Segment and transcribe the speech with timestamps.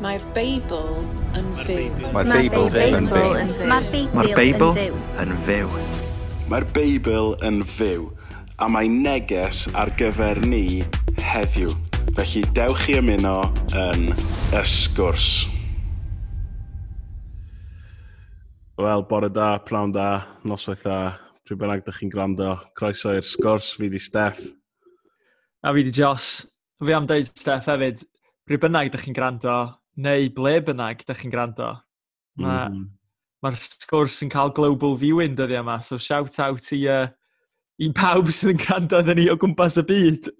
[0.00, 1.02] Mae'r Beibl
[1.36, 1.90] yn fyw.
[2.14, 4.06] Mae'r Beibl yn fyw.
[4.16, 4.78] Mae'r Beibl
[5.20, 5.80] yn fyw.
[6.48, 8.06] Mae'r Beibl yn fyw.
[8.62, 10.84] A mae neges ar gyfer ni
[11.20, 11.74] heddiw.
[12.16, 13.34] Felly dewch i ymuno
[13.76, 14.08] yn
[14.56, 15.28] ysgwrs.
[18.80, 20.08] Wel, bore da, prawn da,
[20.48, 20.96] noswaith da,
[21.44, 22.56] pryd bynnag ydych chi'n gwrando.
[22.78, 24.40] Croeso i'r sgwrs, fi di Steff.
[25.62, 26.32] A fi di Jos.
[26.82, 28.02] Fi am dweud Steff hefyd,
[28.48, 29.56] pryd bynnag ydych chi'n gwrando,
[30.00, 31.72] neu ble bynnag ydych chi'n gwrando.
[32.40, 32.84] Mae'r mm.
[33.44, 33.58] ma, mhm.
[33.84, 37.08] sgwrs yn cael global viewing dyddi yma, so shout out i, uh,
[37.82, 40.30] i pawb sydd yn gwrando ddyn ni o gwmpas y byd.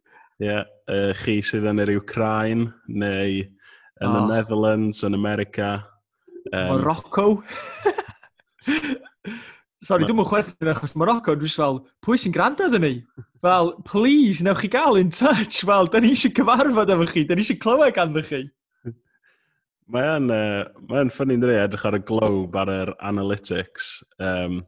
[0.42, 4.18] Ie, yeah, uh, chi sydd yn yr Ukraine, neu yn oh.
[4.18, 5.74] y Netherlands, yn America.
[6.50, 7.26] Um, Morocco.
[9.82, 12.94] Sorry, dwi'n mwyn chwerthu'n achos Morocco, dwi'n fel, pwy sy'n gwrando ddyn ni?
[13.42, 17.34] Fel, please, newch chi gael in touch, fel, da ni eisiau cyfarfod efo chi, da
[17.34, 18.44] ni eisiau clywed ganddo chi.
[19.90, 23.96] Mae'n uh, mae ffynnu'n dri edrych ar y globe ar yr analytics.
[24.22, 24.62] Um,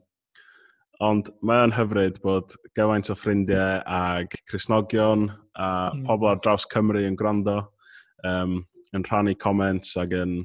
[1.04, 6.04] ond mae'n hyfryd bod gyfaint o ffrindiau ag Cresnogion a mm.
[6.08, 7.60] pobl ar draws Cymru yn gwrando,
[8.26, 8.60] um,
[8.94, 10.42] yn rhannu comments ag yn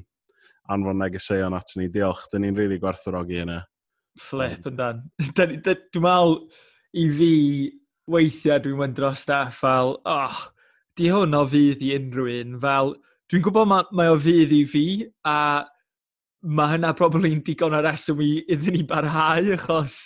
[0.70, 1.90] anfon negeseuon at ni.
[1.90, 3.60] Diolch, dyn ni'n rili really gwerthorogi yna.
[4.20, 5.04] Flip yn dan.
[5.18, 6.36] Dwi'n meddwl
[6.98, 7.34] i fi
[8.10, 10.40] weithiau dwi'n mynd dros staff fel, oh,
[10.98, 12.94] di hwn o fydd i unrhyw un, fel
[13.30, 14.84] Dwi'n gwybod mae, mae o fydd i fi,
[15.22, 15.62] a
[16.50, 19.98] mae hynna probably'n digon ar reswm i iddyn ni barhau, achos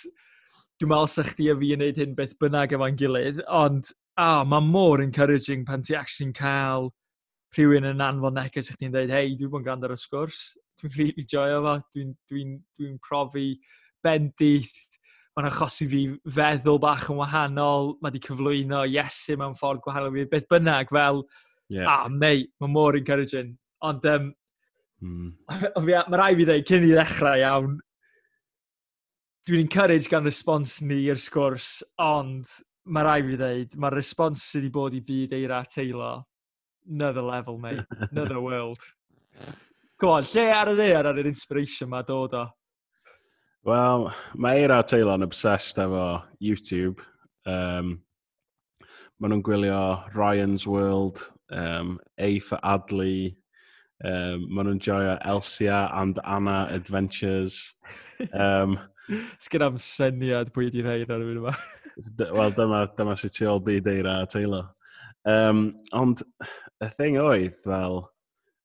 [0.77, 3.89] dwi'n meddwl sa chdi a fi yn neud hyn beth bynnag efo'n gilydd, ond
[4.21, 6.91] oh, mae mor encouraging pan ti actually'n cael
[7.57, 10.43] rhywun yn anfon neges i ti'n dweud, hei, dwi'n bod yn gwrando ar y sgwrs,
[10.83, 12.45] dwi'n really joio fo, dwi'n dwi
[12.77, 13.47] dwi, profi
[14.05, 14.99] bendith,
[15.33, 16.03] mae'n achosi fi
[16.37, 21.25] feddwl bach yn wahanol, mae wedi cyflwyno Iesu mewn ffordd gwahanol fi, beth bynnag, fel
[21.69, 21.87] Yeah.
[21.89, 23.55] Ah, mei, mae mor encouraging.
[23.85, 24.29] Ond, um,
[25.01, 25.31] mm.
[25.85, 27.75] mae rai fi ddweud, cyn i ddechrau iawn,
[29.45, 32.49] dwi'n encourage gan respons ni i'r sgwrs, ond
[32.85, 36.13] mae rai fi ddweud, mae'r respons sydd wedi bod i byd eira teilo,
[36.89, 38.81] another level, mate, another world.
[40.01, 42.45] Go on, lle ar y ddeir ar yr inspiration mae dod o?
[43.65, 46.07] Wel, mae eira Taylor yn obsessed efo
[46.43, 47.01] YouTube.
[47.49, 47.95] Um,
[49.19, 49.81] maen nhw'n gwylio
[50.15, 51.21] Ryan's World,
[51.51, 53.37] um, A for Adley,
[54.03, 57.75] um, maen nhw'n joio Elsia and Anna Adventures.
[58.33, 58.77] Um,
[59.43, 61.55] Sgyn am syniad pwy ydi rhain ar yfyd yma.
[62.35, 64.63] Wel, dyma, dyma sut ti ôl byd eira a teilo.
[65.29, 66.21] Um, ond,
[66.83, 68.01] y thing oedd, fel,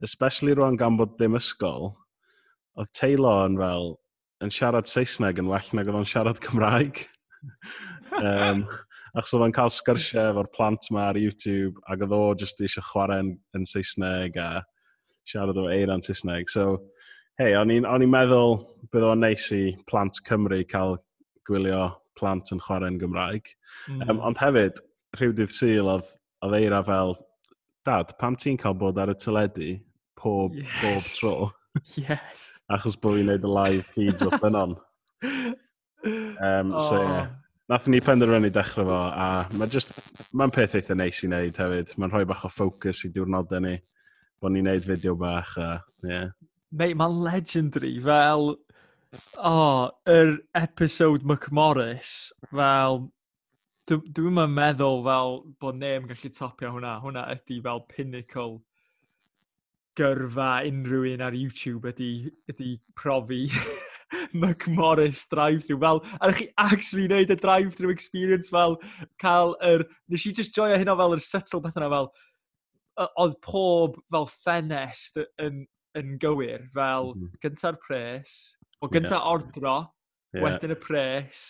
[0.02, 1.92] especially rwan gan bod dim ysgol,
[2.80, 3.94] oedd teilo yn fel,
[4.44, 7.04] yn siarad Saesneg yn well nag oedd o'n siarad Cymraeg.
[8.18, 8.64] um,
[9.14, 12.86] achos oedd o'n cael sgyrsiau efo'r plant ma ar YouTube, ac oedd o jyst eisiau
[12.86, 14.50] chwarae yn, yn Saesneg a
[15.28, 16.50] siarad o eira'n Saesneg.
[16.52, 16.76] So,
[17.40, 18.58] hei, o'n i'n meddwl
[18.92, 20.98] bydd o'n neis i plant Cymru cael
[21.48, 21.88] gwylio
[22.18, 23.52] plant yn chwarae'n Gymraeg.
[23.88, 24.02] Mm.
[24.06, 24.80] Um, ond hefyd,
[25.18, 26.12] rhyw dydd syl oedd,
[26.44, 27.16] oedd eira fel,
[27.86, 29.72] dad, pam ti'n cael bod ar y tyledu
[30.20, 30.76] pob, yes.
[30.82, 31.34] pob tro?
[31.94, 32.48] Yes.
[32.66, 34.72] Achos bod fi'n neud y live feeds o ffynon.
[35.22, 36.80] Um, oh.
[36.82, 37.28] So, yeah.
[37.30, 37.39] Oh
[37.70, 39.92] nath ni penderfynu dechrau fo, a mae'n just,
[40.34, 41.94] mae'n peth eitha neis i wneud hefyd.
[41.96, 43.76] Mae'n rhoi bach o ffocws i diwrnodau ni,
[44.42, 45.70] bod ni'n neud fideo bach, a,
[46.06, 46.32] yeah.
[46.70, 52.16] Mate, mae'n legendary, fel, o, oh, yr episode McMorris,
[52.50, 53.04] fel,
[53.90, 56.96] dwi'n dwi meddwl fel bod neb yn gallu topio hwnna.
[57.04, 58.60] Hwnna ydy fel pinnacle
[59.98, 62.12] gyrfa unrhyw un ar YouTube ydy,
[62.50, 63.44] ydy profi
[64.34, 65.78] McMorris drive-thru.
[65.80, 68.78] Fel, a chi actually wneud y drive-thru experience fel
[69.22, 69.86] cael yr...
[70.10, 72.10] Nes i just joio hynna fel yr settle beth yna fel...
[73.00, 75.64] Oedd pob fel ffenest yn,
[75.96, 77.40] yn gywir, fel mm -hmm.
[77.40, 78.34] gynta'r pres,
[78.82, 79.30] o gynta yeah.
[79.30, 79.76] ordro,
[80.34, 80.44] yeah.
[80.44, 81.44] wedyn y pres,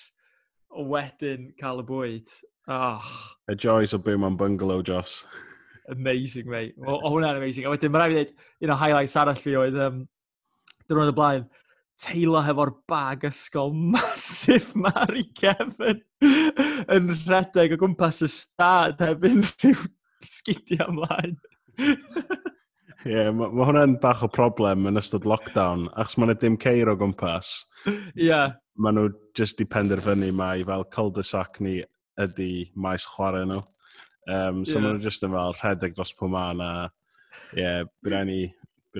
[0.70, 2.30] o wedyn cael y bwyd.
[2.70, 3.08] Oh.
[3.50, 5.24] Y joys o byw mewn bungalow, Joss.
[5.90, 6.74] amazing, mate.
[6.86, 7.66] O, o hwnna'n amazing.
[7.66, 10.04] A wedyn, mae'n rhaid i ddweud, un o highlights arall fi oedd, um,
[10.86, 11.46] dyn nhw'n y blaen,
[12.00, 19.88] teilo hefo'r bag ysgol masif Mari Kevin yn rhedeg o gwmpas y stad heb unrhyw
[20.26, 21.36] sgidio ymlaen.
[21.80, 26.58] Ie, yeah, mae ma hwnna'n bach o problem yn ystod lockdown, achos mae yna dim
[26.60, 27.54] ceir o gwmpas.
[27.86, 28.26] Ie.
[28.26, 28.56] Yeah.
[28.80, 31.78] Mae nhw jyst i penderfynu mai fel cul-de-sac ni
[32.20, 33.62] ydy maes chwarae nhw.
[34.28, 34.84] Um, so yeah.
[34.84, 36.70] mae nhw jyst yn fel rhedeg dros pwy ma na,
[37.54, 38.16] ie, yeah, bydd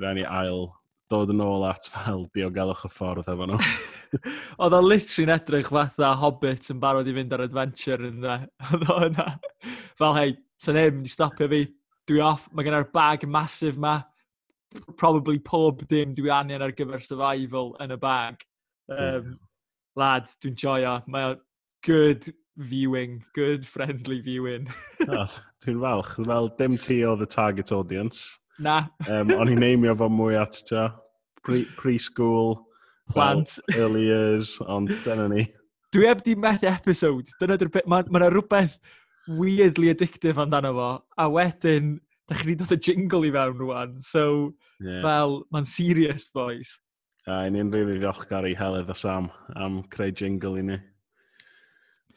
[0.01, 0.69] rhaid ni ail
[1.11, 3.59] dod yn ôl at fel diogelwch y ffordd efo nhw.
[4.61, 8.39] Oedd o literally'n edrych fatha Hobbit yn barod i fynd ar adventure yn dda.
[8.71, 9.27] Oedd o yna.
[9.99, 11.61] Fel hei, sy'n neb mynd i stopio fi.
[12.09, 13.99] Dwi off, mae genna'r bag masif ma.
[14.97, 18.43] Probably pob dim dwi anion ar gyfer survival yn y bag.
[18.91, 19.35] Um,
[19.99, 20.97] lad, dwi'n joio.
[21.11, 21.35] Mae
[21.85, 24.69] good viewing, good friendly viewing.
[25.07, 25.27] oh,
[25.63, 26.15] dwi'n falch.
[26.25, 28.40] Fel dim ti o the target audience.
[28.61, 28.77] Na.
[29.09, 30.91] Um, o'n i'n neimio fo mwy at ta.
[31.41, 32.55] Pre-school.
[32.61, 32.67] Pre
[33.11, 33.57] Plant.
[33.67, 35.47] Well, early years, ond dyna ni.
[35.91, 37.33] Dwi heb di methu episode.
[37.41, 37.89] Dyna dy'r bit.
[37.89, 38.77] Mae yna ma rhywbeth
[39.39, 40.91] weirdly addictive amdano fo.
[41.19, 41.97] A wedyn,
[42.29, 43.97] da chi wedi dod y jingle i fewn rwan.
[44.05, 45.01] So, yeah.
[45.03, 46.77] fel, mae'n serious, boys.
[47.27, 49.29] A uh, ni'n rili ddiolchgar i Heledd a Sam
[49.59, 50.79] am creu jingle i ni.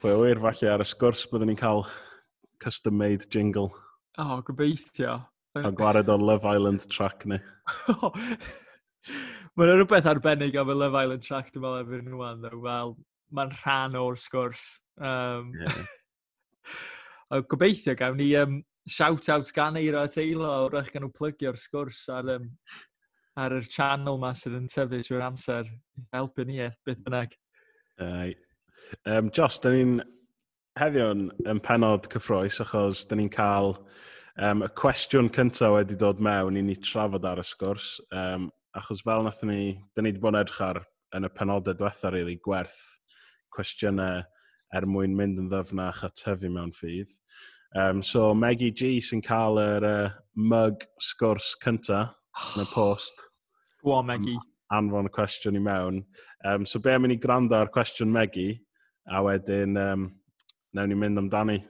[0.01, 1.85] Pwy wir, falle ar y sgwrs byddwn ni'n cael
[2.63, 3.73] custom-made jingle.
[4.17, 5.19] O, oh, gobeithio.
[5.55, 7.39] Cael gwared o Love Island track ni.
[9.55, 12.95] Mae'n rhywbeth arbennig am y Love Island track dwi'n meddwl efo'n nhw'n Wel,
[13.35, 14.65] mae'n rhan o'r sgwrs.
[14.99, 17.43] Um, yeah.
[17.53, 18.57] gobeithio gawn ni um,
[18.91, 22.49] shout-out gan eira a teilo o'r eich gan nhw plygio'r sgwrs ar, um,
[23.39, 25.71] ar yr channel ma sydd yn tyfu trwy'r amser.
[26.15, 27.39] Helpu ni eith beth bynnag.
[28.03, 28.35] Uh,
[29.07, 30.01] um, Jos, da ni'n
[30.81, 33.77] heddiw'n yn penod cyffroes achos da ni'n cael
[34.35, 39.05] Um, y cwestiwn cyntaf wedi dod mewn i ni trafod ar y sgwrs, um, achos
[39.07, 40.81] fel nath ni, da ni wedi bod yn edrych ar
[41.15, 42.81] yn y penodau diwethaf, really, gwerth
[43.55, 44.25] cwestiynau
[44.75, 47.13] er mwyn mynd yn ddyfnach a tyfu mewn ffydd.
[47.79, 52.17] Um, so, Maggie G sy'n cael yr uh, mug sgwrs cyntaf
[52.57, 53.23] yn y post.
[53.87, 54.39] Gwa, Maggie.
[54.75, 56.03] Anfon y cwestiwn i mewn.
[56.43, 58.59] Um, so, be am i ni gwrando ar cwestiwn Maggie,
[59.07, 60.09] a wedyn um,
[60.75, 61.61] newn ni mynd amdani.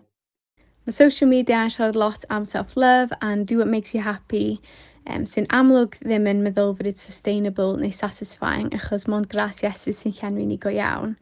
[0.84, 4.60] Mae social media yn siarad lot am self-love and do what makes you happy
[5.08, 9.94] um, sy'n amlwg ddim yn meddwl fod it's sustainable neu satisfying achos mond gras Iesu
[9.96, 11.16] sy'n llenwi ni go iawn.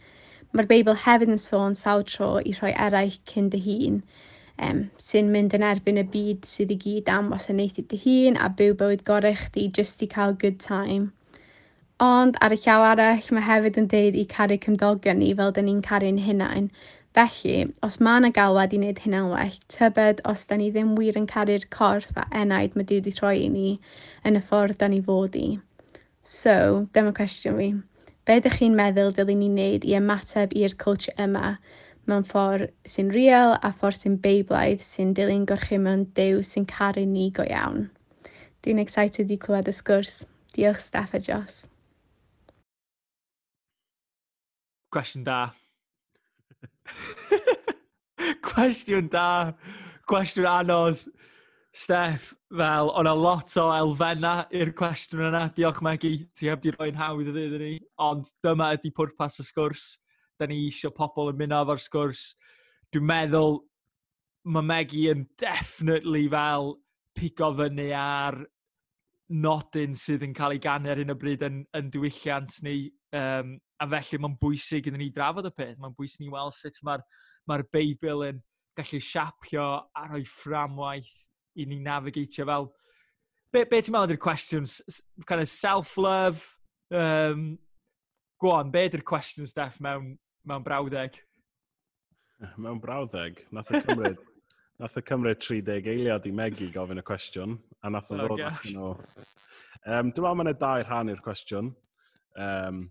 [0.53, 4.03] Mae'r Beibl hefyd yn sôn sawl tro i rhoi eraill cyn dy hun
[4.59, 8.51] um, sy'n mynd yn erbyn y byd sydd i gyd am wasanaethu dy hun a
[8.59, 11.13] byw bywyd gorau chdi just i cael good time.
[12.03, 15.69] Ond ar y llaw arall, mae hefyd yn deud i caru cymdogion ni fel dyn
[15.71, 16.69] ni'n caru'n hunain,
[17.13, 21.19] Felly, os mae yna galwad i wneud hynna'n well, tybed os da ni ddim wir
[21.21, 23.73] yn caru'r corff a enaid mae Dyw wedi troi i ni
[24.29, 25.49] yn y ffordd da ni fod i.
[26.25, 26.55] So,
[26.97, 27.69] dyma cwestiwn fi.
[28.25, 31.57] Be ydych chi'n meddwl dylwn ni wneud i ymateb i'r culture yma
[32.09, 37.29] mewn ffordd sy'n real a ffordd sy'n beiblaidd sy'n dilyn gorchymon Dyw sy'n caru ni
[37.31, 37.91] go iawn.
[38.65, 40.23] Dwi'n excited i clywed y sgwrs.
[40.57, 41.67] Diolch Steph a Joss.
[44.93, 45.43] Cwestiwn da.
[48.49, 49.53] Cwestiwn da.
[50.09, 51.05] Cwestiwn anodd.
[51.73, 55.47] Steff, fel, o'n a lot o elfenna i'r cwestiwn yna.
[55.57, 56.15] Diolch, Megi.
[56.37, 57.73] Ti heb di roi'n hawdd y ddyn ni.
[58.05, 59.87] Ond dyma ydy pwrpas y sgwrs.
[60.37, 62.33] Da ni eisiau pobl yn mynd o'r sgwrs.
[62.93, 63.63] Dwi'n meddwl
[64.53, 66.75] mae Megi yn definitely fel
[67.17, 68.43] pigo fyny ar
[69.33, 72.91] nodyn sydd yn cael ei ganu ar hyn o bryd yn, yn diwylliant ni.
[73.17, 75.79] Um, a felly mae'n bwysig iddyn ni drafod y peth.
[75.83, 77.03] Mae'n bwysig ni weld sut mae'r
[77.51, 78.41] mae Beibl yn
[78.79, 79.67] gallu siapio
[79.99, 81.13] a rhoi fframwaith
[81.59, 82.71] i ni navigatio fel...
[83.53, 84.69] Be, be ti'n meddwl ydy'r cwestiwn?
[85.29, 86.45] Kind of self-love?
[86.93, 87.59] Um,
[88.41, 90.15] go on, be ydy'r cwestiwn, Steph, mewn,
[90.49, 91.19] mewn brawddeg?
[92.57, 93.43] Mewn brawddeg?
[93.53, 94.23] Nath y cymryd...
[94.83, 98.47] nath y cymryd 30 eiliad i Megi gofyn y cwestiwn, a nath yn oh, ddod
[98.49, 98.95] allan o...
[99.83, 101.73] Um, dwi'n meddwl mae'n dau rhan i'r cwestiwn.
[102.39, 102.85] Um,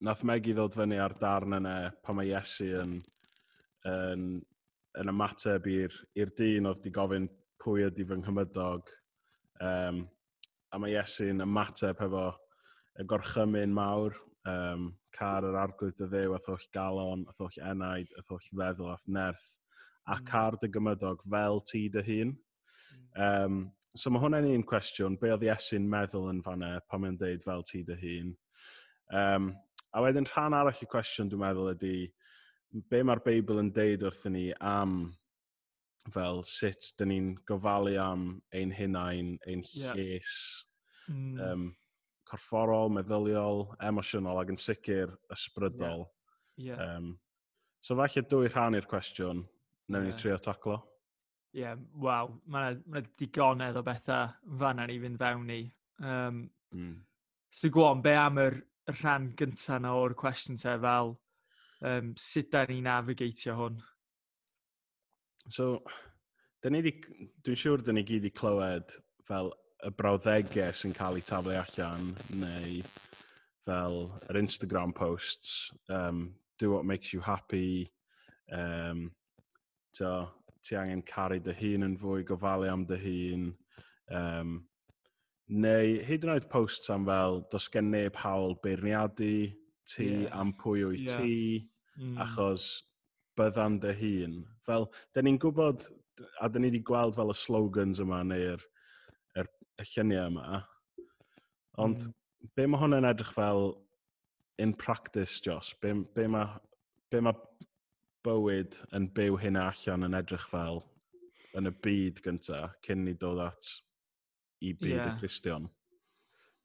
[0.00, 2.98] nath Megi ddod fyny ar darn yna pan mae Iesu yn,
[3.88, 4.26] yn,
[5.00, 7.28] yn ymateb i'r dyn oedd di gofyn
[7.62, 8.90] pwy ydi fy nghymydog.
[9.62, 10.04] Um,
[10.74, 12.26] a mae Iesu'n ymateb efo
[13.00, 14.16] y gorchymyn mawr,
[14.50, 18.90] um, car yr arglwydd y ddew, ath holl galon, ath holl enaid, ath holl feddwl,
[18.92, 19.48] ath nerth,
[20.06, 20.26] a mm.
[20.28, 22.34] car dy gymydog fel ti dy hun.
[23.14, 23.60] Um,
[23.94, 27.62] so mae hwnna'n un cwestiwn, be oedd Iesu'n meddwl yn fanna pan mae'n deud fel
[27.66, 28.34] ti dy hun.
[29.14, 29.52] Um,
[29.94, 31.96] A wedyn rhan arall y cwestiwn dwi'n meddwl ydy,
[32.90, 35.12] be mae'r Beibl yn deud wrthyn ni am
[36.12, 39.94] fel sut dyn ni'n gofalu am ein hunain, ein yeah.
[39.94, 40.34] lles,
[41.08, 41.38] mm.
[41.40, 41.68] um,
[42.28, 46.04] corfforol, meddyliol, emosiynol ac yn sicr ysbrydol.
[46.56, 46.74] Yeah.
[46.74, 46.96] Yeah.
[46.96, 47.14] Um,
[47.80, 49.46] so falle dwy rhan i'r cwestiwn,
[49.88, 50.10] newn yeah.
[50.10, 50.80] ni trio taclo.
[51.54, 55.64] Ie, yeah, waw, mae yna ma digonedd o bethau fan i fynd fewn i.
[56.02, 56.94] Um, mm.
[57.54, 58.58] So gwon, be am yr
[58.92, 61.14] rhan gyntaf na o'r cwestiwn te fel
[61.90, 63.80] um, sut da ni navigatio hwn?
[65.52, 65.68] So,
[66.64, 68.94] dwi'n siŵr dyn ni gyd i clywed
[69.28, 69.52] fel
[69.84, 72.78] y brawddegau sy'n cael eu taflu allan neu
[73.64, 73.98] fel
[74.30, 77.90] yr Instagram posts, um, do what makes you happy,
[78.52, 79.10] um,
[79.92, 80.28] so,
[80.64, 83.46] ti angen caru dy hun yn fwy, gofalu am dy hun,
[84.12, 84.54] um,
[85.48, 89.34] neu hyd yn oed posts am fel, does gen neb hawl beirniadu
[89.90, 90.40] ti yeah.
[90.40, 91.20] am pwy o'i yeah.
[91.20, 91.36] ti,
[92.00, 92.16] mm.
[92.24, 92.68] achos
[93.38, 94.38] byddan dy hun.
[94.66, 95.84] Fel, da ni'n gwybod,
[96.40, 98.62] a da ni wedi gweld fel y slogans yma neu'r
[99.36, 99.50] er,
[99.82, 100.62] y lluniau yma,
[101.84, 102.14] ond mm.
[102.56, 103.74] be mae hwnna'n edrych fel
[104.62, 105.74] in practice, Jos?
[105.82, 106.54] Be, be mae
[107.10, 107.34] be ma
[108.24, 110.80] bywyd yn byw hynna allan yn edrych fel
[111.58, 113.68] yn y byd gyntaf, cyn ni dod at
[114.64, 115.12] i byd yeah.
[115.12, 115.68] y Cristion.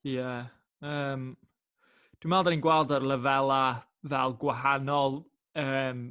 [0.06, 0.15] Ie.
[0.15, 0.50] Yeah.
[0.79, 1.34] Um,
[2.20, 3.63] dwi'n meddwl da ni'n gweld ar lefela
[4.13, 5.20] fel gwahanol.
[5.60, 6.06] Um,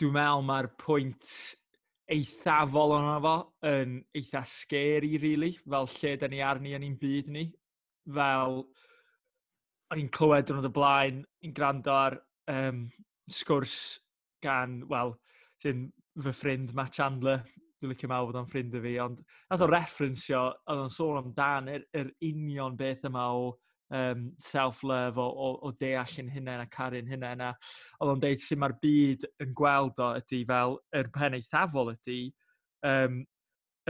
[0.00, 1.30] dwi'n meddwl mae'r pwynt
[2.12, 3.36] eithafol o'n fo
[3.66, 7.46] yn eitha scary, really, fel lle da ni arni yn ein byd ni.
[8.16, 8.60] Fel,
[9.90, 12.18] o'n i'n clywed yn y blaen, i'n gwrando ar
[12.52, 12.84] um,
[13.30, 13.78] sgwrs
[14.44, 15.16] gan, wel,
[15.62, 15.88] sy'n
[16.22, 17.42] fy ffrind Matt Chandler,
[17.86, 21.20] dwi'n licio mawr bod o'n ffrind i fi, ond nath o referensio, oedd o'n sôn
[21.22, 23.46] amdan yr, yr union beth yma o
[23.94, 27.52] um, self-love, o, o, o deall yn hunain a caru'n hunain, a
[28.00, 32.18] oedd o'n deud sy'n mae'r byd yn gweld o ydy fel, yr pen eithafol ydy,
[32.86, 33.22] um,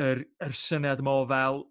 [0.00, 1.64] yr, yr syniad mo fel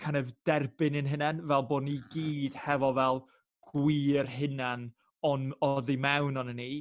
[0.00, 3.24] kind of derbyn yn hunain, fel bod ni gyd hefo fel
[3.72, 4.90] gwir hunain
[5.26, 6.72] on, o ddi mewn o'n ni,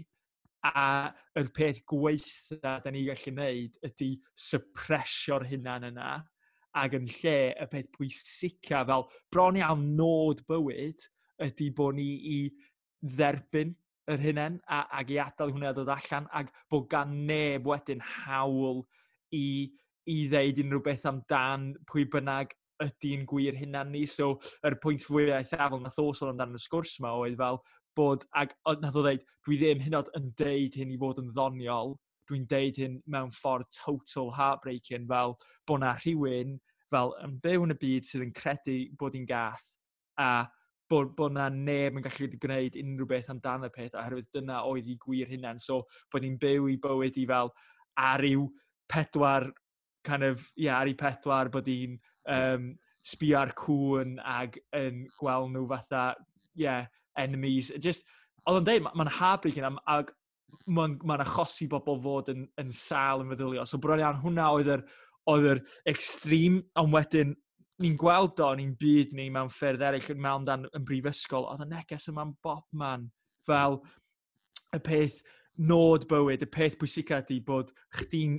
[0.66, 4.10] a yr peth gweitha da ni gallu wneud ydy
[4.48, 6.12] suppresio'r hunan yna
[6.80, 11.06] ac yn lle y peth pwysica fel bron iawn nod bywyd
[11.48, 12.40] ydy bod ni i
[13.16, 13.76] dderbyn
[14.10, 18.84] yr hunain a, ac i adael hwnna dod allan ac bod gan neb wedyn hawl
[19.36, 19.70] i,
[20.10, 24.06] i ddeud unrhyw beth amdan pwy bynnag ydy'n gwir hunan ni.
[24.08, 27.38] So, yr er pwynt fwy a eithafol nath thos o'n amdano'n y sgwrs yma oedd
[27.40, 27.60] fel,
[28.00, 31.98] bod, ag nath o ddeud, dwi ddim hynod yn deud hyn i fod yn ddoniol,
[32.30, 35.36] dwi'n deud hyn mewn ffordd total heartbreaking, fel
[35.68, 36.58] bod na rhywun
[36.90, 39.66] fel yn byw yn y byd sydd yn credu bod hi'n gath,
[40.20, 40.48] a
[40.90, 44.98] bod, bod na neb yn gallu gwneud unrhyw beth amdano peth, oherwydd dyna oedd hi
[45.04, 47.54] gwir hynna'n So, bod hi'n byw i bywyd i fel
[48.00, 48.48] ar i'w
[48.90, 49.50] pedwar,
[50.08, 52.00] kind of, yeah, ar ariw pedwar, bod hi'n
[52.34, 52.72] um,
[53.06, 56.08] sbio ar cwn ag yn gweld nhw fatha,
[56.58, 56.90] yeah,
[57.20, 57.74] enemies.
[57.84, 58.08] Just,
[58.46, 60.14] oedd yn dweud, mae'n habrig yna, ag
[60.70, 63.68] mae'n ma achosi bobl fod yn, yn sal yn feddyliol.
[63.70, 64.86] So bron iawn hwnna oedd yr,
[65.30, 67.36] oedd yr extreme, ond wedyn
[67.80, 71.64] ni'n gweld o, ni'n byd ni mewn ffyrdd eraill yn mewn dan yn brifysgol, oedd
[71.64, 73.08] y neges yma'n bob man
[73.48, 73.80] fel
[74.76, 75.22] y peth
[75.70, 78.38] nod bywyd, y peth pwysica ydy bod chdi'n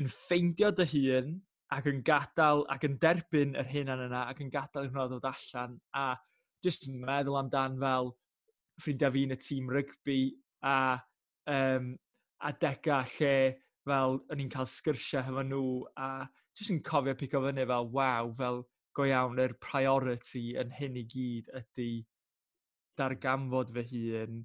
[0.00, 1.32] yn ffeindio dy hun
[1.72, 5.78] ac yn gadael ac yn derbyn yr hyn yna ac yn gadael hwnna ddod allan
[5.96, 6.06] a
[6.64, 8.12] jyst yn meddwl amdan fel
[8.82, 10.20] ffrindiau fi yn y tîm rygbi
[10.68, 10.76] a,
[11.50, 11.92] um,
[12.42, 13.34] a dega lle
[13.86, 15.66] fel o'n i'n cael sgyrsiau hefo nhw
[15.98, 16.08] a
[16.58, 18.62] jyst yn cofio pico fyny fel waw, fel
[18.96, 21.90] go iawn yr priority yn hyn i gyd ydy
[22.98, 24.42] darganfod fy hun,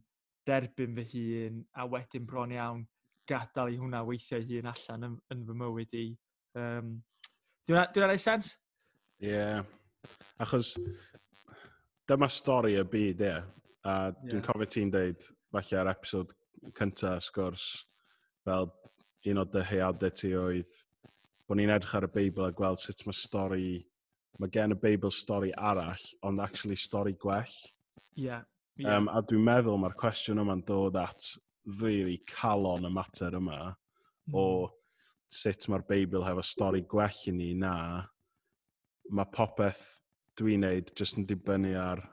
[0.48, 2.86] derbyn fy hun a wedyn bron iawn
[3.28, 6.08] gadael i hwnna weithio hun allan yn, yn fy mywyd i.
[6.58, 6.96] Um,
[7.68, 8.54] Dwi'n rhaid sens?
[9.20, 9.34] Ie.
[9.34, 9.66] Yeah.
[10.40, 10.72] Achos
[12.08, 13.38] dyma stori y byd, ie.
[13.88, 14.46] A dwi'n yeah.
[14.46, 16.34] cofio ti'n deud, falle ar episod
[16.76, 17.68] cynta sgwrs,
[18.48, 18.70] fel
[19.32, 20.74] un o dy heiadau ti oedd,
[21.48, 23.70] bod ni'n edrych ar y Beibl a gweld sut mae stori,
[24.42, 27.56] mae gen y Beibl stori arall, ond actually stori gwell.
[28.18, 28.28] Ie.
[28.28, 28.44] Yeah.
[28.76, 28.98] yeah.
[28.98, 31.32] Um, a dwi'n meddwl mae'r cwestiwn yma'n dod at
[31.80, 34.36] really calon y mater yma mm.
[34.36, 34.76] o hmm.
[35.40, 37.74] sut mae'r Beibl hefo stori gwell i ni na
[39.12, 39.84] mae popeth
[40.38, 42.04] dwi'n neud jyst yn dibynnu ar,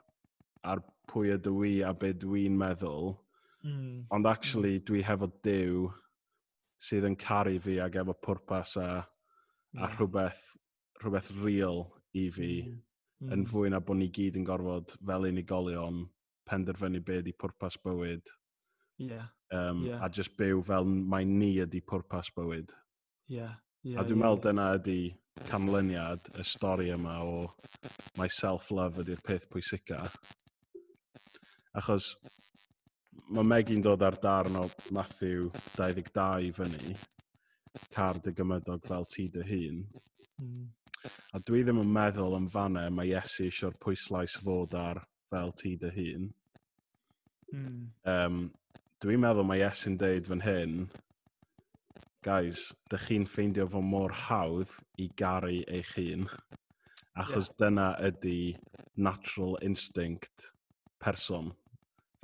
[0.63, 3.13] ar pwy ydw i a be dwi'n meddwl,
[3.65, 4.05] mm.
[4.15, 4.85] ond actually hmm.
[4.87, 5.89] dwi hefo Dyw
[6.85, 9.81] sydd yn caru fi ac efo pwrpas a, mm.
[9.81, 9.95] a hmm.
[9.97, 10.43] rhywbeth,
[11.03, 11.85] rhywbeth real
[12.15, 12.79] i fi mm.
[13.31, 13.49] yn hmm.
[13.51, 16.05] fwy na bod ni gyd yn gorfod fel unigolion
[16.45, 18.33] penderfynu be di pwrpas bywyd.
[18.97, 19.27] Yeah.
[19.51, 20.03] Um, yeah.
[20.03, 22.73] A just byw fel mae ni ydi pwrpas bywyd.
[23.27, 23.61] Yeah.
[23.85, 24.99] Yeah, a dwi'n yeah, meddwl dyna ydi
[25.45, 27.35] canlyniad y stori yma o
[28.17, 29.99] mae self-love ydy'r peth pwysica.
[31.75, 32.13] Achos
[33.35, 34.65] mae Megi'n dod ar darn o
[34.95, 36.95] Matthew 22 fyny,
[37.93, 39.81] car dy gymydog fel ti dy hun.
[40.41, 40.67] Mm.
[41.35, 45.75] A dwi ddim yn meddwl yn fanna mae Iesu eisiau'r pwyslais fod ar fel ti
[45.81, 46.29] dy hun.
[47.53, 47.81] Mm.
[48.13, 48.39] Um,
[49.03, 50.77] dwi'n meddwl mae Iesu'n deud fan hyn,
[52.25, 56.29] guys, dych chi'n ffeindio fo mor hawdd i garu eich hun.
[57.15, 57.59] Achos yeah.
[57.61, 58.39] dyna ydy
[58.95, 60.49] natural instinct
[60.99, 61.53] person.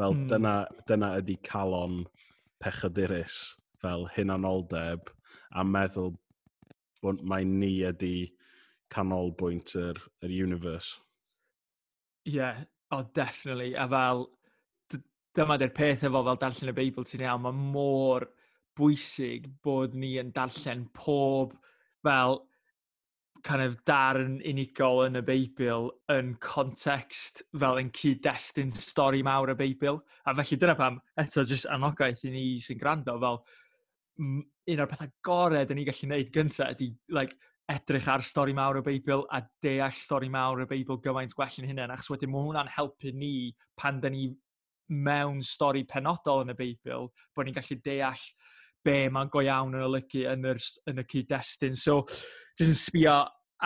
[0.01, 0.27] Fel mm.
[0.31, 0.55] dyna,
[0.89, 1.99] dyna ydy calon
[2.61, 3.37] pechadurus,
[3.81, 5.11] fel hunanoldeb,
[5.53, 6.15] a meddwl
[7.01, 8.31] bod mae ni ydy
[8.93, 10.97] canolbwynt yr, yr universe.
[12.25, 13.75] Ie, yeah, oh, definitely.
[13.77, 14.25] A fel,
[15.37, 18.25] dyma dy'r peth efo fel darllen y Beibl ti'n iawn, mae mor
[18.77, 21.53] bwysig bod ni yn darllen pob
[22.01, 22.41] fel
[23.43, 29.57] kind of darn unigol yn y Beibl yn context fel yn cyd-destun stori mawr y
[29.59, 30.01] Beibl.
[30.25, 33.41] A felly dyna pam, eto, jyst anogaeth i ni sy'n gwrando fel
[34.21, 37.37] un o'r pethau gorau dyn ni gallu gwneud gyntaf ydy like,
[37.71, 41.69] edrych ar stori mawr y Beibl a deall stori mawr y Beibl gymaint gwell yn
[41.69, 41.85] hynny.
[41.87, 44.29] Achos wedyn mae hwnna'n helpu ni pan da ni
[44.91, 48.25] mewn stori penodol yn y Beibl, bod ni'n gallu deall
[48.83, 51.77] be mae'n go iawn yn olygu yn, yr, yn y cyd-destun.
[51.77, 52.01] So,
[52.59, 53.17] jyst yn sbio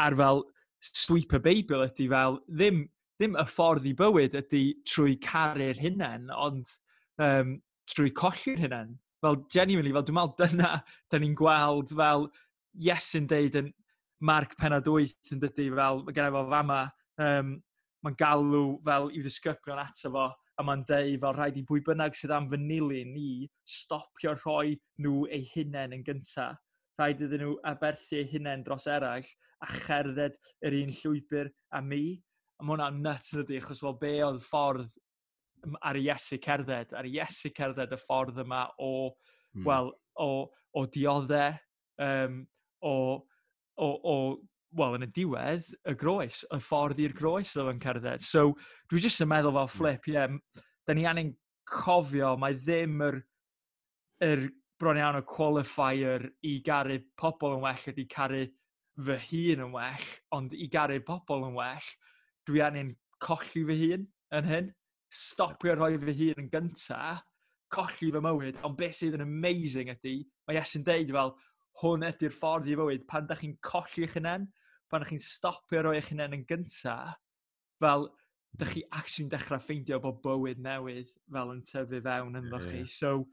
[0.05, 0.43] ar fel
[0.85, 2.83] sweep y Beibl ydy fel ddim,
[3.19, 6.75] ddim y ffordd i bywyd ydy trwy caru'r hunain, ond
[7.21, 7.55] um,
[7.91, 8.95] trwy colli'r hunain.
[9.23, 10.71] Fel genuinely, fel dwi'n meddwl dyna
[11.11, 12.27] da ni'n gweld fel
[12.85, 13.71] yes yn deud yn
[14.25, 16.81] marc penod 8 yn dydy fel gen i fel fama
[17.21, 17.55] um,
[18.05, 22.17] mae'n galw fel i'w ddisgyblion ato fo, a mae'n deud fel rhaid i bwy bynnag
[22.17, 23.29] sydd am fy ni
[23.65, 26.59] stopio rhoi nhw eu hunain yn gyntaf
[26.99, 29.27] rhaid iddyn nhw aberthu eu hunain dros eraill
[29.63, 32.05] a cherdded yr un llwybr a mi.
[32.59, 34.93] A mae hwnna'n nuts yn ydy, achos fel be oedd ffordd
[35.83, 38.91] ar Iesu cerdded, ar Iesu cerdded y ffordd yma o,
[39.55, 39.63] mm.
[39.67, 40.29] wel, o,
[40.75, 41.57] o dioddau,
[42.01, 42.43] um,
[42.85, 42.95] o,
[43.75, 44.15] o, o
[44.75, 48.23] wel, yn y diwedd, y groes, y ffordd i'r groes oedd yn cerdded.
[48.25, 48.53] So,
[48.91, 49.75] dwi jyst yn meddwl fel hmm.
[49.77, 51.33] flip, ie, yeah, da ni angen
[51.69, 53.21] cofio, mae ddim yr,
[54.25, 54.45] yr
[54.79, 58.43] bron iawn o qualifier i garu pobl yn well ydy caru
[59.07, 61.93] fy hun yn well, ond i garu pobl yn well,
[62.47, 64.05] dwi angen colli fy hun
[64.35, 64.69] yn hyn,
[65.11, 66.99] stopio rhoi fy hun yn gynta,
[67.71, 70.17] colli fy mywyd, ond beth sydd yn amazing ydy,
[70.47, 71.33] mae Iesu'n deud fel,
[71.81, 74.47] hwn ydy'r ffordd i fywyd, pan da chi'n colli eich hunain,
[74.91, 77.17] pan da chi'n stopio rhoi eich hunain yn gyntaf,
[77.83, 78.07] fel,
[78.55, 82.85] da chi actually'n dechrau ffeindio bod bywyd newydd fel yn tyfu fewn ynddo chi.
[82.87, 83.25] So,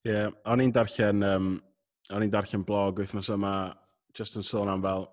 [0.00, 1.48] Ie, yeah, o'n i'n darllen, um,
[2.08, 3.74] o'n i'n darllen blog wythnos yma,
[4.16, 5.04] just yn sôn am fel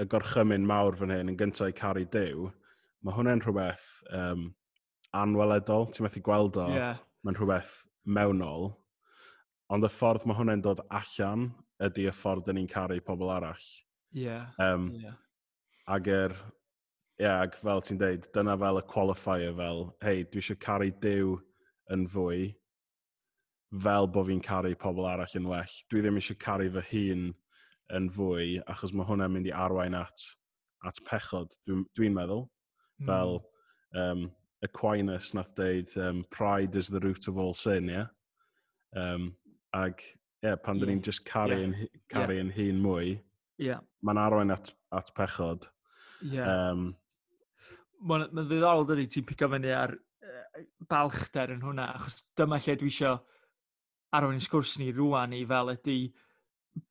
[0.00, 2.50] y gorchymyn mawr fan hyn yn gyntaf i caru dew,
[3.00, 4.50] mae hwnna'n rhywbeth um,
[5.16, 7.00] anweledol, ti'n methu gweld o, yeah.
[7.24, 7.72] mae'n rhywbeth
[8.04, 8.70] mewnol,
[9.72, 11.48] ond y ffordd mae hwnna'n dod allan
[11.82, 13.68] ydy y ffordd dyn ni'n caru pobl arall.
[14.12, 14.26] Ie.
[14.26, 14.52] Yeah.
[14.60, 15.16] Um, yeah.
[15.88, 16.36] Ag er,
[17.16, 21.38] yeah, ag fel ti'n deud, dyna fel y qualifier fel, hei, dwi eisiau caru dew
[21.92, 22.50] yn fwy,
[23.80, 25.78] fel bod fi'n caru pobl arall yn well.
[25.90, 27.26] Dwi ddim eisiau caru fy hun
[27.96, 30.26] yn fwy, achos mae hwnna'n mynd i arwain at,
[30.88, 32.46] at pechod, dwi'n dwi, meddwl.
[33.00, 33.08] Mm.
[33.08, 33.38] Fel
[34.02, 34.24] um,
[34.64, 38.00] Aquinas nath deud, um, pride is the root of all sin, ie?
[38.00, 38.08] Yeah?
[38.96, 39.32] Um,
[39.74, 40.84] ag, ie, yeah, pan yeah.
[40.84, 41.68] dyn ni'n just caru, yeah.
[41.68, 42.44] yn, caru yeah.
[42.44, 43.18] yn hun mwy,
[43.58, 43.80] yeah.
[44.04, 45.68] mae'n arwain at, at pechod.
[46.22, 46.48] Yeah.
[46.48, 46.92] Um,
[48.02, 52.74] Mae'n ma ddiddorol dydy ti'n pico fyny ar uh, balchder yn hwnna, achos dyma lle
[52.80, 53.20] dwi eisiau
[54.12, 55.98] arwain yn sgwrs ni rwan i fel ydy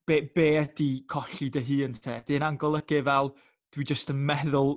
[0.06, 2.18] be, be ydy colli dy hun te?
[2.26, 3.32] Dy'n angolygu fel
[3.74, 4.76] dwi jyst yn meddwl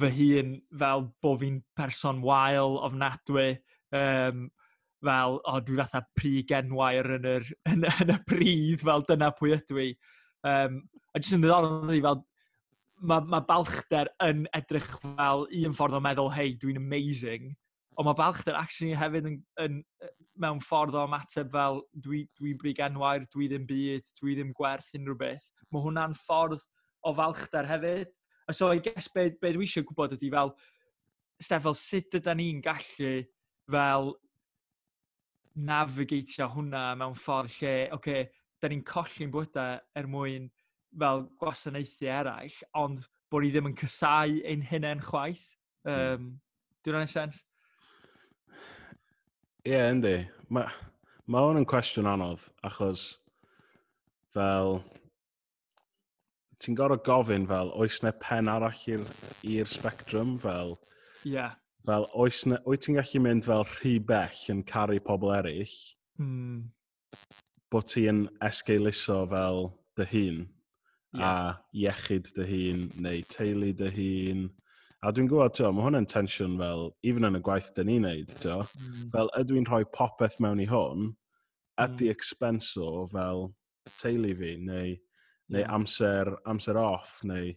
[0.00, 3.54] fy hun fel bod fi'n person wael, ofnadwy,
[3.98, 4.44] um,
[5.02, 9.56] fel, o, dwi fatha pri genwair yn, yr, yn, yn y pridd, fel dyna pwy
[9.58, 9.88] ydw i.
[10.46, 12.22] Um, a jyst yn ddiddorol i fel,
[13.02, 17.50] mae ma balchder yn edrych fel un ffordd o meddwl, hei, dwi'n amazing,
[17.98, 19.80] Ond mae Balchder actually hefyd yn, yn,
[20.40, 24.94] mewn ffordd o ymateb fel dwi'n dwi, brig enwair, dwi ddim byd, dwi ddim gwerth
[24.96, 25.48] unrhyw beth.
[25.72, 26.62] Mae hwnna'n ffordd
[27.04, 28.12] o falchder hefyd.
[28.48, 30.54] A so, I guess, be, be dwi eisiau gwybod ydy fel,
[31.42, 33.14] Steph, fel sut ydyn ni'n gallu
[33.70, 34.12] fel
[35.68, 38.28] navigatio hwnna mewn ffordd lle, oce, okay,
[38.62, 40.48] da ni'n colli'n bwydau er mwyn
[40.98, 45.44] fel gwasanaethu eraill, ond bod ni ddim yn cysau ein hunain chwaith.
[45.84, 46.28] Um, mm.
[46.84, 47.42] Dwi'n rhan sens?
[49.62, 50.16] Ie, yeah, yndi.
[50.50, 50.66] Mae
[51.30, 53.04] ma hwn yn cwestiwn anodd, achos
[54.34, 54.80] fel...
[56.62, 60.74] Ti'n gorfod gofyn fel, oes na pen arall i'r spectrum, fel...
[61.22, 61.36] Ie.
[61.36, 61.54] Yeah.
[61.86, 62.58] Fel, oes na...
[62.66, 65.78] oes ti'n gallu mynd fel rhy bell yn caru pobl eraill,
[66.18, 66.58] mm.
[67.70, 69.64] bod ti'n esgeuluso fel
[69.98, 70.44] dy hun,
[71.14, 71.22] yeah.
[71.30, 71.32] a
[71.84, 74.44] iechyd dy hun, neu teulu dy hun,
[75.02, 78.34] A dwi'n gwybod, tio, mae hwnna'n tensiwn fel, even yn y gwaith dyn ni'n neud,
[78.38, 79.08] tio, mm.
[79.10, 81.08] fel ydw i'n rhoi popeth mewn i hwn,
[81.74, 81.96] at mm.
[81.98, 82.14] the hmm.
[82.14, 83.48] expense o fel
[83.98, 84.92] teulu fi, neu,
[85.50, 85.72] neu yeah.
[85.74, 87.50] amser, amser off, neu...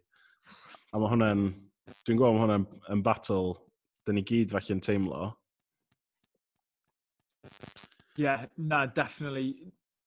[0.89, 1.43] A mae hwnna'n...
[2.07, 3.53] Dwi'n gwybod mae hwnna'n yn battle
[4.07, 5.27] dyn ni gyd falle teimlo.
[8.17, 9.51] Yeah, na, definitely.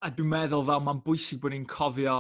[0.03, 2.19] A dwi'n meddwl fel mae'n bwysig bod ni'n cofio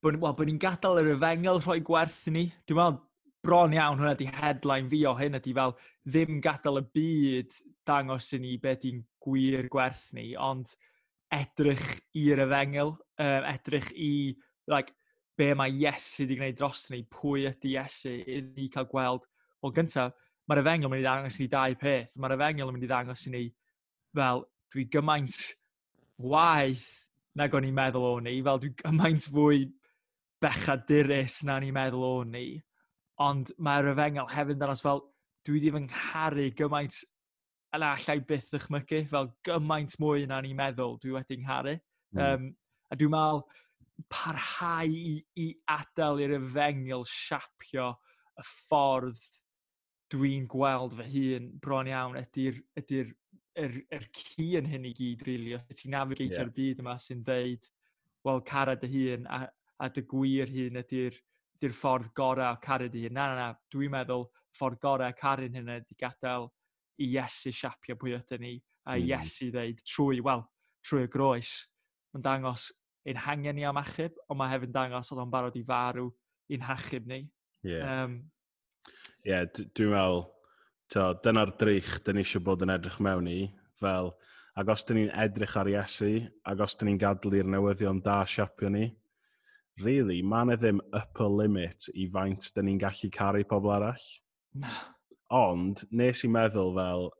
[0.00, 2.46] bod, well, bod ni'n gadael yr efengel rhoi gwerth ni.
[2.64, 3.02] Dwi'n meddwl
[3.44, 5.74] bron iawn hwnna di headline fi o hyn ydi fel
[6.08, 10.72] ddim gadael y byd dangos i ni beth i'n gwir gwerth ni, ond
[11.34, 11.84] edrych
[12.16, 14.12] i'r efengel, um, edrych i
[14.68, 14.94] like,
[15.38, 19.26] be mae Iesu wedi gwneud dros ni, pwy ydy Iesu, i ni cael gweld.
[19.62, 20.16] Wel gyntaf,
[20.48, 22.14] mae'r efengel yn mynd i ddangos i ni dau peth.
[22.18, 23.42] Mae'r efengel yn mynd i ddangos i ni,
[24.18, 24.42] fel,
[24.74, 25.42] dwi gymaint
[26.18, 26.88] waith
[27.38, 29.68] nag o'n i'n meddwl o'n i, fel dwi gymaint fwy
[30.42, 32.48] bechadurus na o'n i'n meddwl o'n i
[33.24, 35.02] ond mae'r yfengel hefyd yn danos fel,
[35.46, 37.00] dwi wedi fy ngharu gymaint
[37.76, 41.76] yna allai byth ychmygu, fel gymaint mwy na ni'n meddwl dwi wedi ngharu.
[42.16, 42.22] Mm.
[42.24, 42.50] Um,
[42.88, 43.42] a dwi'n meddwl
[44.12, 47.90] parhau i, i adael i'r yfengel siapio
[48.38, 49.24] y ffordd
[50.12, 53.10] dwi'n gweld fy hun bron iawn ydy'r ydy yr,
[53.64, 55.50] yr, yr cu yn hyn i gyd, rili.
[55.50, 55.58] Really.
[55.58, 56.54] Os ti'n navigatio'r yeah.
[56.60, 57.66] byd yma sy'n dweud,
[58.24, 59.42] wel, cara dy hun a,
[59.82, 61.18] a dy gwir hun ydy'r
[61.62, 63.16] di'r ffordd gorau o caru dy hun.
[63.16, 66.48] Na, na, na, dwi'n meddwl ffordd gorau caru'n hynny di gadael
[66.98, 68.54] i Iesu siapio pwy ydyn ni,
[68.86, 69.08] a mm.
[69.10, 70.44] Iesu ddeud trwy, wel,
[70.86, 71.52] trwy y groes,
[72.14, 72.70] mae'n dangos
[73.08, 76.08] ein hangen ni am achub, ond mae hefyd dangos oedd o'n barod i farw
[76.52, 77.22] i'n hachub ni.
[77.66, 78.04] Ie, yeah.
[78.04, 78.18] um,
[79.26, 80.24] yeah, dwi'n meddwl,
[81.24, 83.40] dyna'r drych dyn ni eisiau bod yn edrych mewn i,
[83.80, 84.12] fel,
[84.58, 86.12] ac os dyn ni'n edrych ar Iesu,
[86.48, 88.88] ac os dyn ni'n gadlu'r newyddion da siapio ni,
[89.82, 94.06] really, mae yna ddim upper limit i faint dyn ni'n gallu caru pobl arall.
[94.58, 94.74] Na.
[95.34, 97.10] Ond, nes i meddwl fel,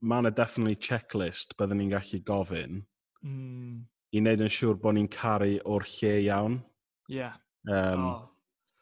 [0.00, 2.80] mae yna definitely checklist byddwn ni'n gallu gofyn
[3.24, 3.76] mm.
[4.14, 6.58] i wneud yn siŵr bod ni'n caru o'r lle iawn.
[7.10, 7.38] Yeah.
[7.70, 8.18] Um, oh.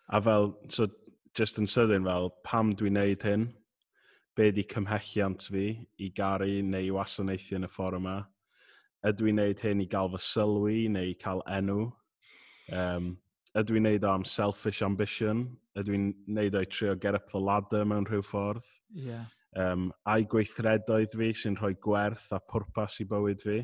[0.09, 0.89] A fel, so,
[1.37, 3.51] just yn sydyn fel, pam dwi'n neud hyn?
[4.37, 5.69] Be di cymhelliant fi
[6.01, 8.17] i garu neu i wasanaethu yn y ffordd yma?
[9.07, 11.91] Ydw i'n neud hyn i gael fy sylwi neu i cael enw?
[12.73, 13.15] Um,
[13.57, 15.47] ydw i'n neud o am selfish ambition?
[15.79, 18.67] Ydw i'n neud o'i trio get up the ladder mewn rhyw ffordd?
[18.93, 19.25] Yeah.
[19.57, 23.63] Um, a'i gweithredoedd fi sy'n rhoi gwerth a pwrpas i bywyd fi?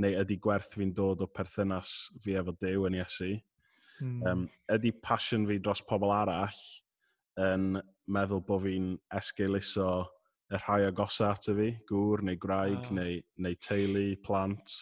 [0.00, 1.92] Neu ydy gwerth fi'n dod o perthynas
[2.24, 3.34] fi efo dew yn Iesu?
[4.00, 4.08] Mm.
[4.08, 4.48] Um, hmm.
[4.76, 6.58] ydy passion fi dros pobl arall
[7.40, 7.78] yn
[8.12, 9.88] meddwl bod fi'n esgeuluso
[10.52, 12.92] y rhai agosa ato fi, gŵr neu graig oh.
[12.94, 14.76] neu, neu teulu, plant.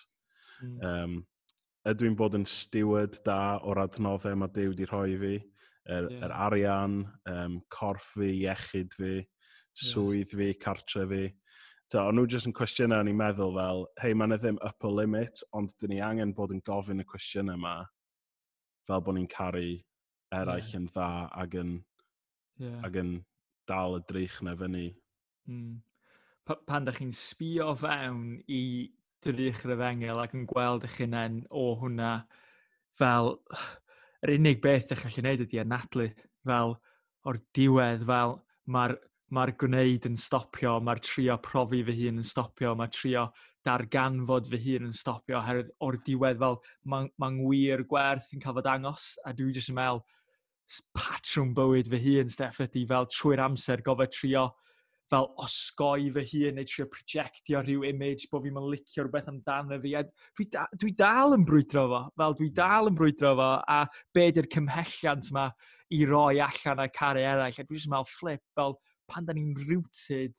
[0.60, 0.82] Mm.
[0.84, 1.14] Um,
[1.88, 5.34] ydw i'n bod yn steward da o'r adnoddau mae Dyw wedi rhoi fi,
[5.84, 6.20] yr, yeah.
[6.26, 9.16] yr arian, um, corff fi, iechyd fi,
[9.76, 10.38] swydd yes.
[10.40, 11.24] fi, cartre fi.
[11.92, 15.74] So, o'n nhw jyst yn cwestiynau ni'n meddwl fel, hei, mae'n ddim upper limit, ond
[15.78, 17.74] dyn ni angen bod yn gofyn y cwestiynau yma
[18.88, 19.68] fel bod ni'n caru
[20.34, 20.78] eraill yeah.
[20.80, 21.08] yn dda
[21.44, 21.74] ac yn,
[22.64, 22.80] yeah.
[22.88, 23.12] ac yn
[23.68, 24.88] dal y drych na fyny.
[25.52, 25.82] Mm.
[26.48, 28.62] Pa, pan da chi'n sbio fewn i
[29.24, 32.12] drych yr efengel ac yn gweld eich hunain o hwnna
[33.00, 33.34] fel
[34.24, 36.08] yr unig beth ydych chi'n gwneud ydy anadlu
[36.44, 36.76] fel
[37.24, 38.38] o'r diwedd fel
[38.76, 38.96] mae'r
[39.34, 43.24] mae gwneud yn stopio, mae'r trio profi fy hun yn stopio, mae'r trio
[43.64, 46.58] darganfod fy hun yn stopio oherwydd o'r diwedd fel
[46.92, 50.04] mae'n ma wir gwerth yn cael fod angos a dwi jyst yn meddwl
[50.96, 54.46] patrwm bywyd fy hun, Steff, ydy fel trwy'r amser gofod trio
[55.12, 59.94] fel osgoi fy hun neu trio projectio rhyw image bod fi'n licio rhywbeth amdano fi.
[59.98, 62.56] A dwi, da, dwi dal yn brwydro fo, fel dwi hmm.
[62.58, 63.78] dal yn brwydro fo a
[64.16, 65.46] be di'r cymhelliant yma
[65.94, 67.60] i roi allan a caru eraill.
[67.60, 68.78] A dwi'n jyst meddwl flip fel
[69.10, 70.36] pan da ni'n rooted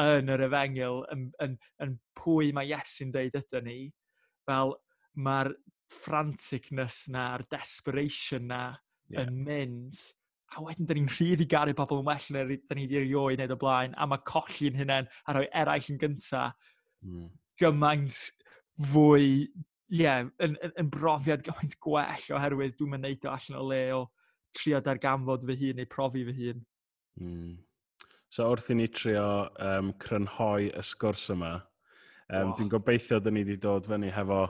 [0.00, 3.78] yn yr efengil yn, yn, yn pwy mae Iesu'n deud ydy ni,
[4.48, 4.74] fel
[5.14, 5.54] mae'r
[5.94, 8.62] franticness na, a'r desperation na
[9.08, 9.24] yeah.
[9.24, 10.00] yn mynd
[10.54, 13.40] a wedyn dyn ni'n rhydd i garu pobl yn well na dyn ni wedi erioed
[13.40, 16.46] wneud o blaen, a mae colli'n hynna'n a rhoi eraill yn gynta
[17.04, 17.28] mm.
[17.62, 18.18] gymaint
[18.92, 23.60] fwy, ie, yeah, yn, yn, yn, brofiad gymaint gwell oherwydd dwi'n mynd neud o allan
[23.60, 24.00] o le o
[24.54, 26.64] trio darganfod fy hun neu profi fy hun.
[27.20, 27.54] Mm.
[28.34, 29.28] So wrth i ni trio
[29.62, 31.54] um, crynhoi y sgwrs yma,
[32.30, 32.54] um, oh.
[32.58, 34.44] dwi'n gobeithio dyn ni wedi dod fyny hefo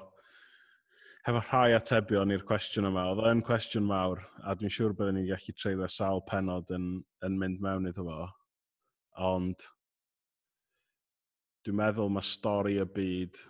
[1.25, 3.07] hefo rhai atebion i'r cwestiwn yma.
[3.11, 6.89] Oedd yn cwestiwn mawr, a dwi'n siŵr byddwn ni'n gallu treulio sawl penod yn,
[7.25, 8.27] yn mynd mewn iddo fo.
[9.25, 9.65] Ond
[11.65, 13.41] dwi'n meddwl mae stori y byd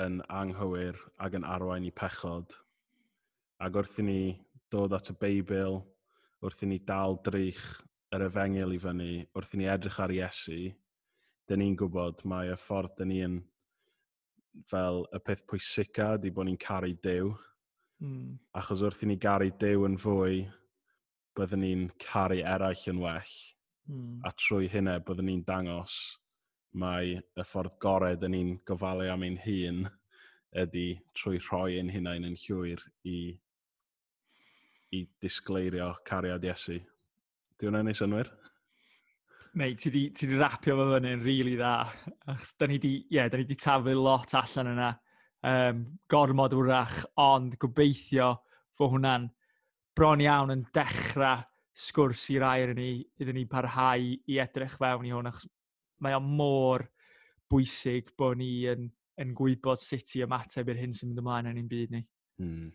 [0.00, 2.56] yn anghywir ac yn arwain i pechod.
[3.60, 4.20] Ac wrth i ni
[4.72, 5.82] dod at y Beibl,
[6.40, 7.60] wrth i ni dal drych
[8.14, 10.62] yr efengil i fyny, wrth i ni edrych ar Iesu,
[11.44, 13.42] dyn ni'n gwybod mae y ffordd dyn ni'n
[14.70, 17.32] fel y peth pwysica di bod ni'n caru dew.
[18.02, 18.36] Mm.
[18.58, 20.44] Achos wrth i ni garu dew yn fwy,
[21.34, 23.34] byddwn ni'n caru eraill yn well.
[23.90, 24.20] Mm.
[24.24, 25.98] A trwy hynna byddwn ni'n dangos
[26.74, 29.84] mae y ffordd gorau dyn ni'n gofalu am ein hun
[30.64, 30.86] ydy
[31.18, 33.18] trwy rhoi ein hunain yn llwyr i,
[34.94, 36.80] i disgleirio cariad Iesu.
[37.58, 38.30] Di hwnna'n ei synwyr?
[39.54, 41.74] mate, ti di, ti di rapio fo fyny'n rili really dda.
[42.32, 44.90] Achos da ni di, yeah, da ni di taflu lot allan yna.
[45.44, 48.30] Um, gormod wrach, ond gobeithio
[48.78, 49.28] fo hwnna'n
[49.94, 55.12] bron iawn yn dechrau sgwrs i'r air ni, iddyn ni parhau i edrych fewn i
[55.12, 55.48] hwn, achos
[56.02, 56.86] mae o mor
[57.50, 58.88] bwysig bod ni yn,
[59.20, 62.02] yn gwybod sut i ymateb i'r hyn sy'n mynd ymlaen yn ein byd ni.
[62.40, 62.72] Hmm.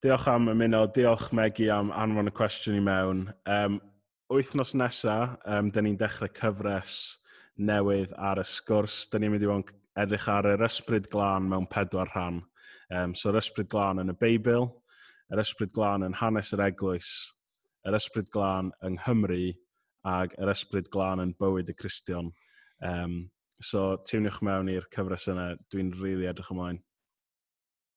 [0.00, 3.24] Diolch am ymuno, diolch Megi am anfon y cwestiwn i mewn.
[3.44, 3.80] Um,
[4.30, 6.96] wythnos nesaf, um, dyn ni'n dechrau cyfres
[7.58, 9.02] newydd ar y sgwrs.
[9.10, 12.38] Dyn ni'n mynd i fod edrych ar yr ysbryd glân mewn pedwar rhan.
[12.94, 14.68] Um, so, yr ysbryd glân yn y Beibl,
[15.34, 17.10] yr ysbryd glân yn hanes yr eglwys,
[17.86, 19.42] yr ysbryd glân yng Nghymru
[20.10, 22.30] ac yr ysbryd glân yn bywyd y Cristion.
[22.86, 23.18] Um,
[23.58, 25.52] so, tiwniwch mewn i'r cyfres yna.
[25.74, 26.80] Dwi'n rili really edrych ymlaen.